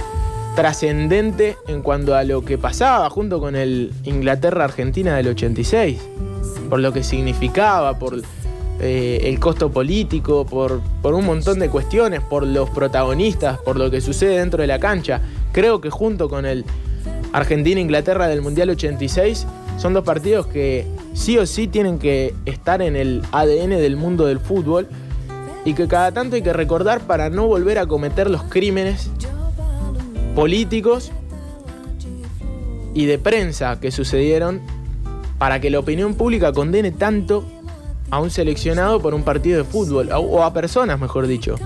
[0.58, 6.00] trascendente en cuanto a lo que pasaba junto con el Inglaterra-Argentina del 86,
[6.68, 8.20] por lo que significaba, por
[8.80, 13.88] eh, el costo político, por, por un montón de cuestiones, por los protagonistas, por lo
[13.88, 15.20] que sucede dentro de la cancha.
[15.52, 16.64] Creo que junto con el
[17.32, 22.96] Argentina-Inglaterra del Mundial 86 son dos partidos que sí o sí tienen que estar en
[22.96, 24.88] el ADN del mundo del fútbol
[25.64, 29.08] y que cada tanto hay que recordar para no volver a cometer los crímenes
[30.34, 31.12] políticos
[32.94, 34.60] y de prensa que sucedieron
[35.38, 37.44] para que la opinión pública condene tanto
[38.10, 41.56] a un seleccionado por un partido de fútbol, o a personas, mejor dicho.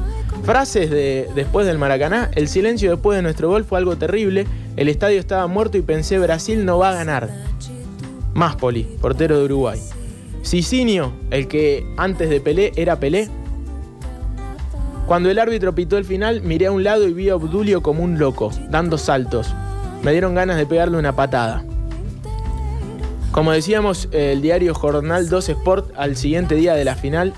[0.45, 4.47] Frases de después del Maracaná, el silencio después de nuestro gol fue algo terrible,
[4.77, 7.31] el estadio estaba muerto y pensé Brasil no va a ganar.
[8.35, 9.81] Máspoli, portero de Uruguay.
[10.43, 13.29] Cicinio, el que antes de Pelé era Pelé.
[15.13, 18.03] Cuando el árbitro pitó el final, miré a un lado y vi a Obdulio como
[18.03, 19.55] un loco, dando saltos.
[20.03, 21.67] Me dieron ganas de pegarle una patada.
[23.31, 27.35] Como decíamos, el diario Jornal 2 Sport al siguiente día de la final,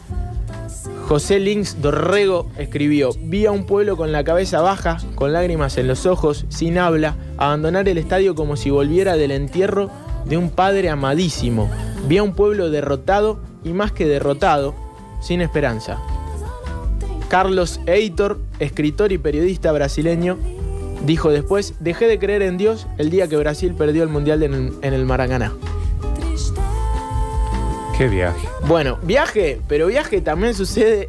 [1.09, 5.89] José Links Dorrego escribió, vi a un pueblo con la cabeza baja, con lágrimas en
[5.89, 9.91] los ojos, sin habla, abandonar el estadio como si volviera del entierro
[10.27, 11.69] de un padre amadísimo.
[12.07, 14.77] Vi a un pueblo derrotado y más que derrotado,
[15.21, 15.99] sin esperanza.
[17.29, 20.39] Carlos Eitor, escritor y periodista brasileño,
[21.05, 24.73] dijo después, dejé de creer en Dios el día que Brasil perdió el Mundial en,
[24.83, 25.53] en el Maracaná.
[27.97, 28.49] Qué viaje.
[28.67, 31.09] Bueno, viaje, pero viaje también sucede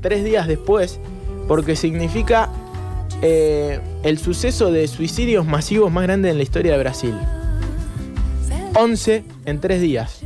[0.00, 0.98] tres días después,
[1.46, 2.50] porque significa
[3.22, 7.14] eh, el suceso de suicidios masivos más grande en la historia de Brasil.
[8.74, 10.20] 11 en tres días.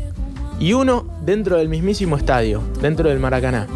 [0.59, 3.67] Y uno dentro del mismísimo estadio, dentro del Maracaná.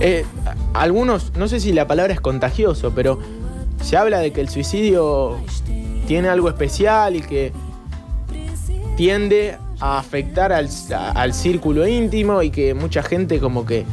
[0.00, 0.24] Eh,
[0.72, 3.20] algunos, no sé si la palabra es contagioso, pero
[3.82, 5.36] se habla de que el suicidio
[6.06, 7.52] tiene algo especial y que
[8.96, 10.68] tiende a afectar al,
[11.14, 13.84] al círculo íntimo y que mucha gente como que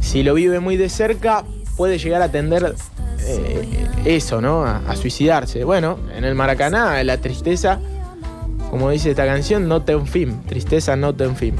[0.00, 1.44] si lo vive muy de cerca
[1.76, 2.74] puede llegar a tender
[3.20, 4.64] eh, eso, ¿no?
[4.64, 5.64] A, a suicidarse.
[5.64, 7.80] Bueno, en el Maracaná la tristeza,
[8.70, 10.42] como dice esta canción, no ten fin.
[10.46, 11.54] Tristeza no ten fin.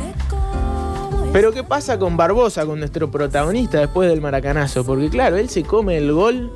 [1.32, 4.84] Pero ¿qué pasa con Barbosa, con nuestro protagonista después del maracanazo?
[4.84, 6.52] Porque claro, él se come el gol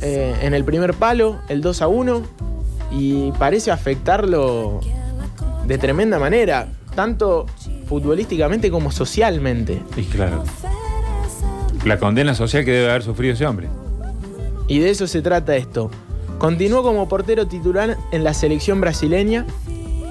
[0.00, 2.22] eh, en el primer palo, el 2 a 1,
[2.92, 4.80] y parece afectarlo
[5.66, 7.44] de tremenda manera, tanto
[7.86, 9.82] futbolísticamente como socialmente.
[9.94, 10.42] Y claro.
[11.84, 13.68] La condena social que debe haber sufrido ese hombre.
[14.68, 15.90] Y de eso se trata esto.
[16.38, 19.44] Continuó como portero titular en la selección brasileña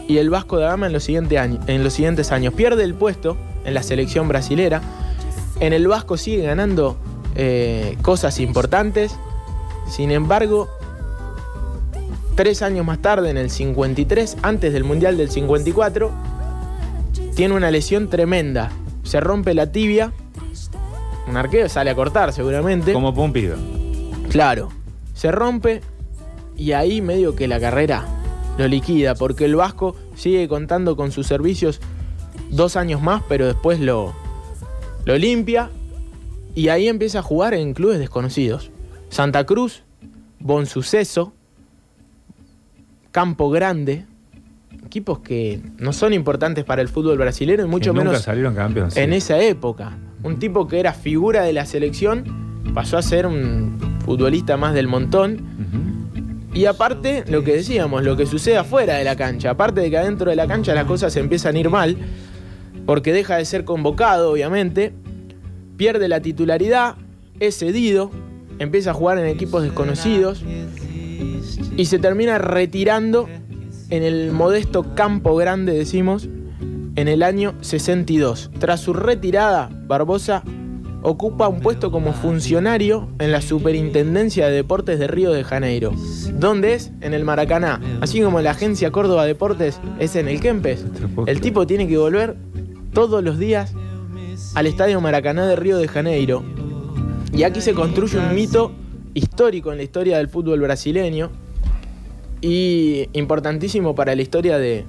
[0.10, 2.54] y el Vasco da Gama en los, siguiente año- en los siguientes años.
[2.54, 4.82] Pierde el puesto en la selección brasilera.
[5.60, 6.98] En el Vasco sigue ganando
[7.36, 9.15] eh, cosas importantes.
[9.88, 10.67] Sin embargo,
[12.36, 16.12] tres años más tarde, en el 53, antes del Mundial del 54,
[17.36, 18.72] tiene una lesión tremenda.
[19.04, 20.12] Se rompe la tibia.
[21.28, 22.93] Un arquero sale a cortar seguramente.
[22.93, 23.58] Como Pumpido.
[24.30, 24.69] Claro,
[25.13, 25.82] se rompe
[26.58, 28.06] y ahí medio que la carrera
[28.60, 31.80] lo liquida, porque el Vasco sigue contando con sus servicios
[32.52, 34.13] dos años más, pero después lo,
[35.06, 35.69] lo limpia
[36.56, 38.69] y ahí empieza a jugar en clubes desconocidos.
[39.10, 39.84] Santa Cruz,
[40.39, 41.34] Bonsuceso,
[43.12, 44.06] Campo Grande,
[44.86, 48.93] equipos que no son importantes para el fútbol brasileño y mucho nunca menos salieron campeones.
[48.93, 49.00] sí.
[49.00, 49.98] en esa época.
[50.22, 54.88] Un tipo que era figura de la selección pasó a ser un futbolista más del
[54.88, 55.88] montón.
[56.53, 59.51] Y aparte, lo que decíamos, lo que sucede afuera de la cancha.
[59.51, 61.97] Aparte de que adentro de la cancha las cosas empiezan a ir mal,
[62.85, 64.93] porque deja de ser convocado, obviamente,
[65.77, 66.95] pierde la titularidad,
[67.39, 68.12] es cedido,
[68.57, 70.43] empieza a jugar en equipos desconocidos
[71.77, 73.29] y se termina retirando
[73.89, 76.27] en el modesto Campo Grande, decimos,
[76.95, 78.51] en el año 62.
[78.59, 80.43] Tras su retirada, Barbosa
[81.01, 85.93] ocupa un puesto como funcionario en la Superintendencia de Deportes de Río de Janeiro.
[86.33, 86.91] ¿Dónde es?
[87.01, 87.79] En el Maracaná.
[88.01, 90.85] Así como la agencia Córdoba Deportes es en el Kempes.
[91.25, 92.35] El tipo tiene que volver
[92.93, 93.73] todos los días
[94.55, 96.43] al Estadio Maracaná de Río de Janeiro.
[97.33, 98.71] Y aquí se construye un mito
[99.13, 101.29] histórico en la historia del fútbol brasileño
[102.41, 104.85] y importantísimo para la historia de,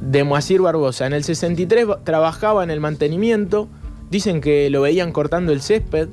[0.00, 1.06] de Moacir Barbosa.
[1.06, 3.68] En el 63 ba- trabajaba en el mantenimiento,
[4.10, 6.08] dicen que lo veían cortando el césped,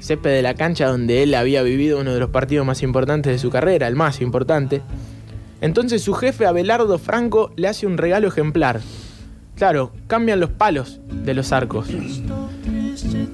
[0.00, 3.38] césped de la cancha donde él había vivido uno de los partidos más importantes de
[3.38, 4.82] su carrera, el más importante.
[5.60, 8.80] Entonces su jefe Abelardo Franco le hace un regalo ejemplar.
[9.54, 11.88] Claro, cambian los palos de los arcos.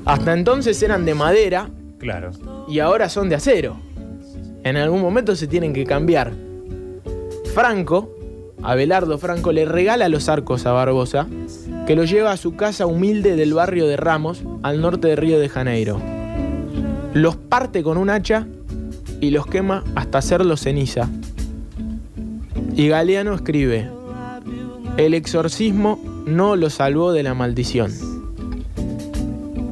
[0.04, 2.32] Hasta entonces eran de madera Claro.
[2.68, 3.80] y ahora son de acero.
[4.62, 6.32] En algún momento se tienen que cambiar.
[7.54, 8.14] Franco,
[8.62, 11.26] Abelardo Franco, le regala los arcos a Barbosa,
[11.86, 15.38] que los lleva a su casa humilde del barrio de Ramos, al norte de Río
[15.38, 16.00] de Janeiro.
[17.14, 18.46] Los parte con un hacha
[19.20, 21.08] y los quema hasta hacerlos ceniza.
[22.76, 23.90] Y Galeano escribe,
[24.96, 27.92] el exorcismo no lo salvó de la maldición.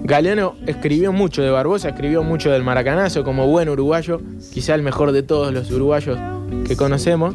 [0.04, 4.20] Galeano escribió mucho de Barbosa, escribió mucho del Maracanazo como buen uruguayo,
[4.52, 6.16] quizá el mejor de todos los uruguayos
[6.66, 7.34] que conocemos.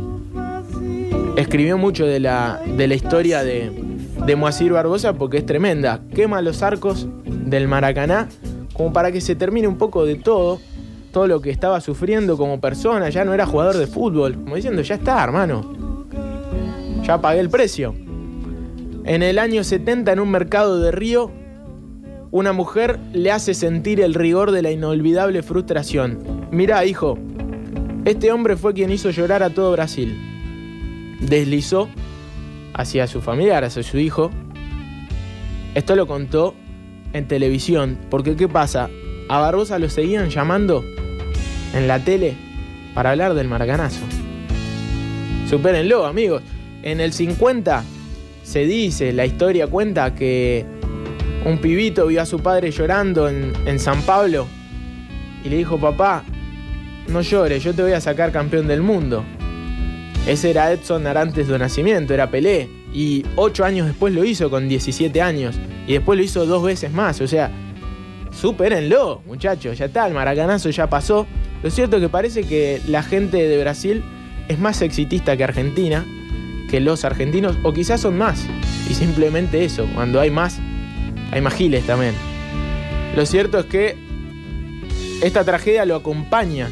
[1.51, 3.73] Escribió mucho de la, de la historia de,
[4.25, 5.99] de Moacir Barbosa porque es tremenda.
[6.15, 8.29] Quema los arcos del Maracaná
[8.71, 10.61] como para que se termine un poco de todo,
[11.11, 13.09] todo lo que estaba sufriendo como persona.
[13.09, 16.05] Ya no era jugador de fútbol, como diciendo, ya está, hermano.
[17.03, 17.95] Ya pagué el precio.
[19.03, 21.31] En el año 70, en un mercado de Río,
[22.31, 26.47] una mujer le hace sentir el rigor de la inolvidable frustración.
[26.49, 27.17] Mirá, hijo,
[28.05, 30.30] este hombre fue quien hizo llorar a todo Brasil.
[31.21, 31.89] Deslizó
[32.73, 34.31] hacia su familiar, hacia su hijo.
[35.75, 36.55] Esto lo contó
[37.13, 38.89] en televisión, porque ¿qué pasa?
[39.29, 40.84] A Barbosa lo seguían llamando
[41.73, 42.36] en la tele
[42.93, 44.01] para hablar del maracanazo.
[45.49, 46.41] Supérenlo, amigos.
[46.84, 47.84] En el 50
[48.43, 50.65] se dice, la historia cuenta que
[51.45, 54.47] un pibito vio a su padre llorando en, en San Pablo
[55.43, 56.23] y le dijo, papá,
[57.07, 59.23] no llores, yo te voy a sacar campeón del mundo.
[60.27, 62.69] Ese era Edson Arantes de nacimiento, era Pelé.
[62.93, 65.55] Y ocho años después lo hizo con 17 años.
[65.88, 67.19] Y después lo hizo dos veces más.
[67.21, 67.51] O sea,
[68.31, 69.77] supérenlo, muchachos.
[69.77, 71.25] Ya está, el maracanazo ya pasó.
[71.63, 74.03] Lo cierto es que parece que la gente de Brasil
[74.47, 76.05] es más exitista que Argentina,
[76.69, 78.45] que los argentinos, o quizás son más.
[78.89, 80.60] Y simplemente eso, cuando hay más,
[81.31, 82.13] hay más giles también.
[83.15, 83.95] Lo cierto es que
[85.23, 86.69] esta tragedia lo acompaña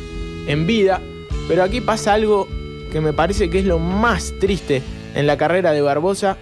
[0.48, 1.02] en vida,
[1.48, 2.48] pero aquí pasa algo
[2.92, 4.82] que me parece que es lo más triste
[5.16, 6.38] en la carrera de Barbosa,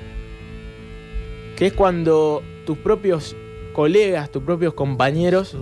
[1.56, 3.36] que es cuando tus propios
[3.74, 5.56] colegas, tus propios compañeros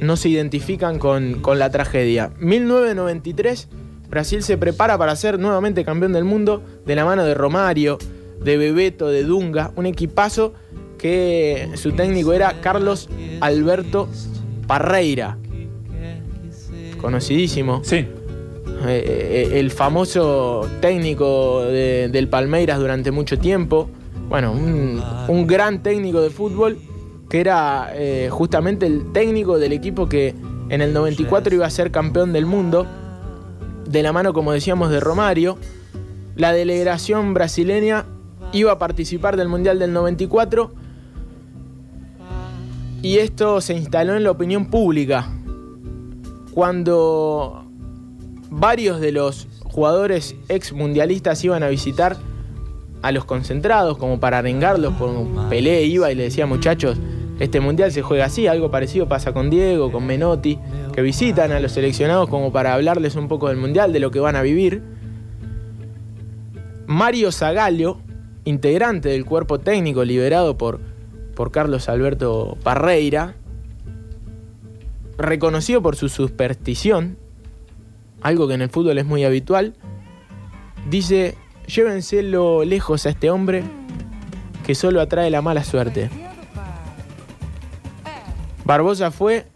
[0.00, 2.32] no se identifican con, con la tragedia.
[2.38, 3.68] 1993,
[4.08, 7.98] Brasil se prepara para ser nuevamente campeón del mundo de la mano de Romario,
[8.42, 10.54] de Bebeto, de Dunga, un equipazo
[10.98, 13.08] que su técnico era Carlos
[13.40, 14.08] Alberto
[14.66, 15.38] Parreira,
[17.00, 17.82] conocidísimo.
[17.84, 18.06] Sí.
[18.86, 23.90] Eh, el famoso técnico de- del Palmeiras durante mucho tiempo.
[24.28, 26.78] Bueno, un, un gran técnico de fútbol
[27.28, 30.34] que era eh, justamente el técnico del equipo que
[30.68, 32.86] en el 94 iba a ser campeón del mundo,
[33.86, 35.58] de la mano, como decíamos, de Romario.
[36.36, 38.06] La delegación brasileña
[38.52, 40.72] iba a participar del Mundial del 94
[43.02, 45.26] y esto se instaló en la opinión pública.
[46.52, 47.59] Cuando
[48.50, 52.16] varios de los jugadores ex mundialistas iban a visitar
[53.02, 56.98] a los concentrados como para arengarlos, como Pelé iba y le decía muchachos,
[57.38, 60.58] este mundial se juega así, algo parecido pasa con Diego, con Menotti,
[60.92, 64.20] que visitan a los seleccionados como para hablarles un poco del mundial, de lo que
[64.20, 64.82] van a vivir.
[66.86, 67.98] Mario Zagallo,
[68.44, 70.80] integrante del cuerpo técnico liberado por,
[71.34, 73.36] por Carlos Alberto Parreira,
[75.16, 77.16] reconocido por su superstición,
[78.22, 79.74] algo que en el fútbol es muy habitual,
[80.88, 83.62] dice, llévenselo lejos a este hombre
[84.66, 86.10] que solo atrae la mala suerte.
[88.64, 89.46] Barbosa fue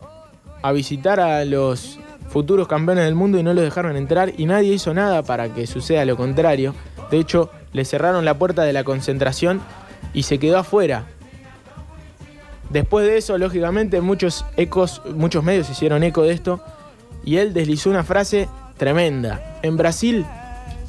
[0.62, 1.98] a visitar a los
[2.28, 5.66] futuros campeones del mundo y no los dejaron entrar y nadie hizo nada para que
[5.66, 6.74] suceda lo contrario.
[7.10, 9.60] De hecho, le cerraron la puerta de la concentración
[10.14, 11.04] y se quedó afuera.
[12.70, 16.60] Después de eso, lógicamente, muchos ecos, muchos medios hicieron eco de esto
[17.24, 19.58] y él deslizó una frase tremenda.
[19.62, 20.26] En Brasil,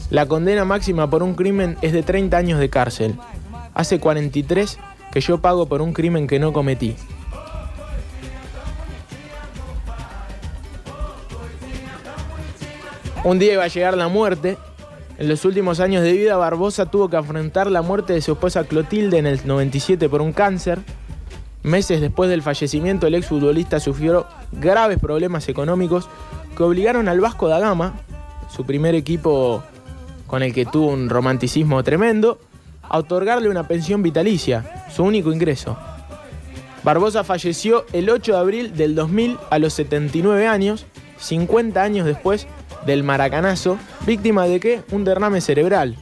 [0.09, 3.15] la condena máxima por un crimen es de 30 años de cárcel.
[3.73, 4.77] Hace 43
[5.11, 6.95] que yo pago por un crimen que no cometí.
[13.23, 14.57] Un día iba a llegar la muerte.
[15.17, 18.65] En los últimos años de vida, Barbosa tuvo que afrontar la muerte de su esposa
[18.65, 20.79] Clotilde en el 97 por un cáncer.
[21.65, 26.07] Meses después del fallecimiento, el exfutbolista sufrió graves problemas económicos
[26.55, 27.95] que obligaron al Vasco da Gama,
[28.55, 29.63] su primer equipo
[30.27, 32.37] con el que tuvo un romanticismo tremendo,
[32.83, 35.75] a otorgarle una pensión vitalicia, su único ingreso.
[36.83, 40.85] Barbosa falleció el 8 de abril del 2000 a los 79 años,
[41.17, 42.45] 50 años después
[42.85, 44.83] del maracanazo, víctima de qué?
[44.91, 45.97] Un derrame cerebral.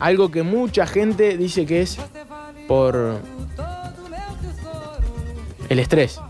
[0.00, 1.96] Algo que mucha gente dice que es
[2.66, 3.20] por
[5.68, 6.20] el estrés.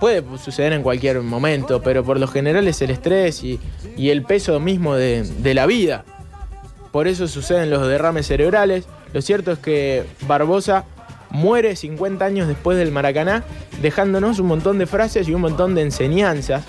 [0.00, 3.60] Puede suceder en cualquier momento, pero por lo general es el estrés y,
[3.96, 6.04] el peso mismo de, de la vida.
[6.90, 8.86] Por eso suceden los derrames cerebrales.
[9.12, 10.84] Lo cierto es que Barbosa
[11.30, 13.44] muere 50 años después del Maracaná,
[13.80, 16.64] dejándonos un montón de frases y un montón de enseñanzas.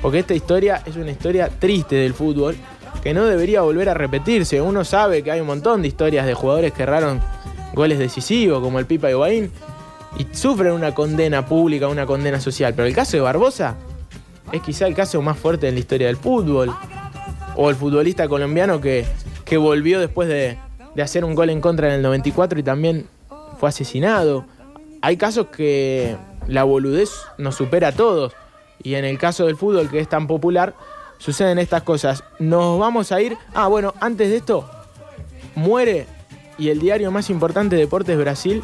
[0.00, 2.56] Porque esta historia es una historia triste del fútbol
[3.02, 4.60] que no debería volver a repetirse.
[4.60, 7.20] Uno sabe que hay un montón de historias de jugadores que erraron
[7.74, 9.50] goles decisivos, como el Pipa Higuaín,
[10.16, 12.74] y sufren una condena pública, una condena social.
[12.74, 13.76] Pero el caso de Barbosa
[14.52, 16.74] es quizá el caso más fuerte en la historia del fútbol.
[17.56, 19.04] O el futbolista colombiano que,
[19.44, 20.58] que volvió después de,
[20.94, 23.08] de hacer un gol en contra en el 94 y también
[23.58, 24.46] fue asesinado.
[25.02, 28.32] Hay casos que la boludez nos supera a todos.
[28.82, 30.74] Y en el caso del fútbol, que es tan popular,
[31.18, 32.22] suceden estas cosas.
[32.38, 33.36] Nos vamos a ir.
[33.54, 34.68] Ah, bueno, antes de esto,
[35.54, 36.06] muere
[36.58, 38.62] y el diario más importante de Deportes Brasil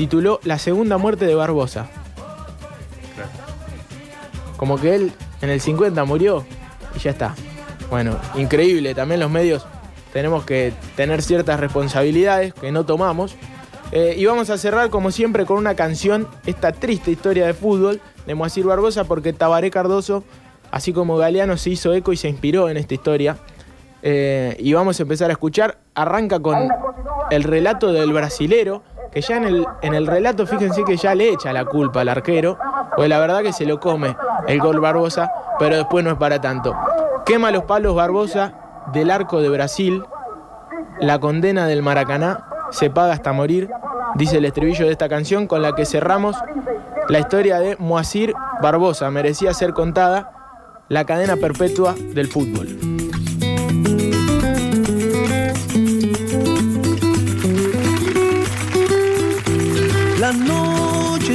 [0.00, 1.90] tituló La segunda muerte de Barbosa.
[4.56, 6.46] Como que él en el 50 murió
[6.96, 7.34] y ya está.
[7.90, 8.94] Bueno, increíble.
[8.94, 9.66] También los medios
[10.14, 13.36] tenemos que tener ciertas responsabilidades que no tomamos.
[13.92, 18.00] Eh, y vamos a cerrar como siempre con una canción, esta triste historia de fútbol
[18.26, 20.24] de Moacir Barbosa, porque Tabaré Cardoso,
[20.70, 23.36] así como Galeano, se hizo eco y se inspiró en esta historia.
[24.02, 25.76] Eh, y vamos a empezar a escuchar.
[25.94, 26.70] Arranca con
[27.30, 31.30] el relato del brasilero, que ya en el, en el relato, fíjense que ya le
[31.30, 32.58] echa la culpa al arquero,
[32.96, 36.40] pues la verdad que se lo come el gol Barbosa, pero después no es para
[36.40, 36.74] tanto.
[37.26, 38.54] Quema los palos Barbosa
[38.92, 40.04] del arco de Brasil,
[41.00, 43.70] la condena del Maracaná se paga hasta morir,
[44.14, 46.36] dice el estribillo de esta canción con la que cerramos
[47.08, 49.10] la historia de Moacir Barbosa.
[49.10, 50.32] Merecía ser contada
[50.88, 52.89] la cadena perpetua del fútbol.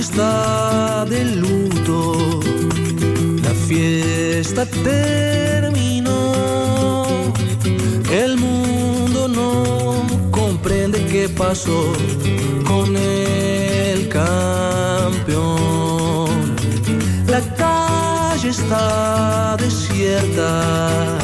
[0.06, 2.39] Está de luto,
[3.43, 6.34] la fiesta terminó,
[8.12, 11.91] el mundo no comprende qué pasó
[12.68, 15.45] con el campeón.
[17.28, 21.18] La calle está desierta,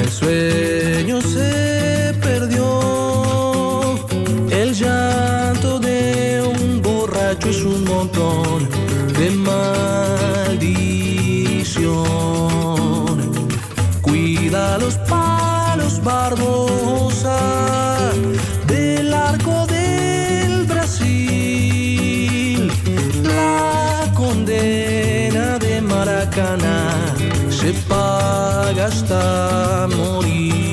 [0.00, 2.07] el sueño se
[7.98, 8.68] montón
[9.18, 10.66] de maldición.
[14.02, 17.40] Cuida los palos, Barbosa,
[18.66, 22.70] del arco del Brasil.
[23.24, 26.94] La condena de Maracaná
[27.50, 30.67] se paga hasta morir.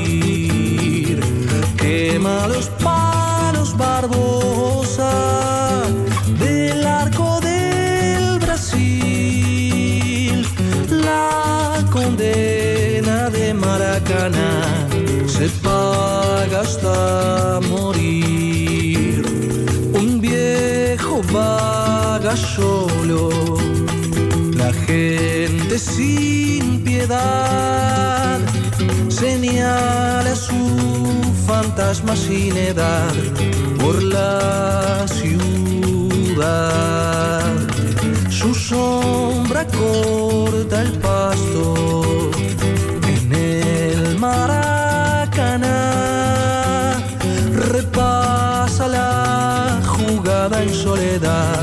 [22.35, 23.29] solo,
[24.55, 28.39] la gente sin piedad
[29.09, 30.55] señala su
[31.47, 33.13] fantasma sin edad
[33.79, 35.45] por la ciudad.
[38.29, 41.73] Su sombra corta el pasto
[43.07, 45.71] en el Maracaná,
[47.71, 51.54] repasa la jugada en soledad.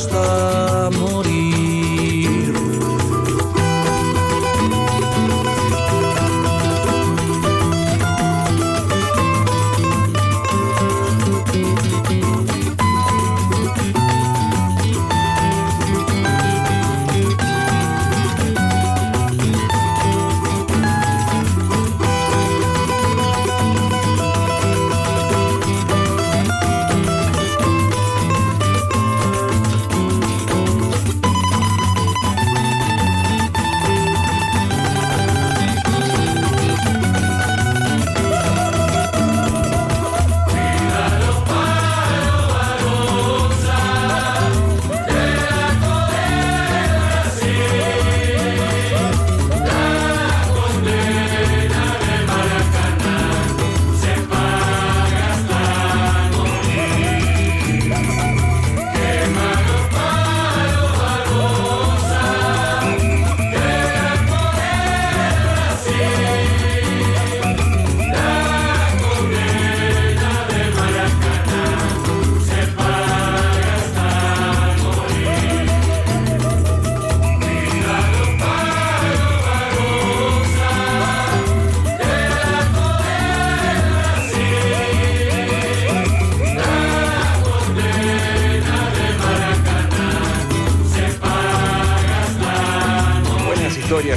[0.00, 1.39] Hasta morir.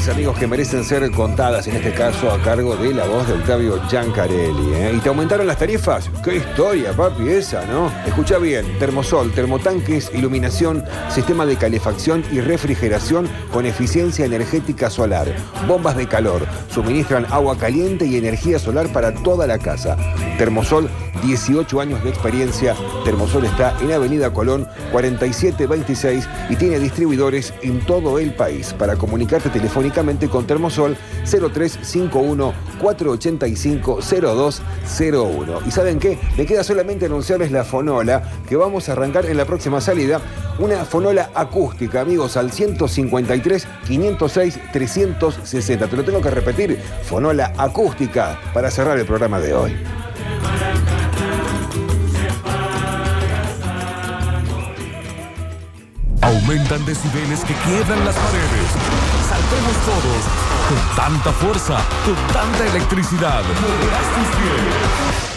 [0.10, 3.80] Amigos, que merecen ser contadas, en este caso a cargo de la voz de Octavio
[3.88, 4.74] Giancarelli.
[4.74, 4.94] ¿eh?
[4.96, 6.10] ¿Y te aumentaron las tarifas?
[6.24, 7.92] ¡Qué historia, papi, esa, ¿no?
[8.06, 15.28] Escucha bien, termosol, termotanques, iluminación, sistema de calefacción y refrigeración con eficiencia energética solar,
[15.68, 19.96] bombas de calor, suministran agua caliente y energía solar para toda la casa.
[20.38, 20.90] Termosol
[21.24, 22.76] 18 años de experiencia.
[23.06, 28.74] Termosol está en Avenida Colón 4726 y tiene distribuidores en todo el país.
[28.74, 29.93] Para comunicarte telefónicamente
[30.30, 35.60] con Termosol 0351 485 0201.
[35.68, 36.18] ¿Y saben qué?
[36.36, 40.20] Me queda solamente anunciarles la fonola que vamos a arrancar en la próxima salida.
[40.58, 45.88] Una fonola acústica, amigos, al 153 506 360.
[45.88, 46.80] Te lo tengo que repetir.
[47.04, 49.76] Fonola acústica para cerrar el programa de hoy.
[56.22, 59.03] Aumentan decibeles que quiebran las paredes.
[59.54, 60.24] Saltemos todos
[60.68, 63.44] con tanta fuerza, con tanta electricidad.
[63.44, 65.33] Moverás tus pies.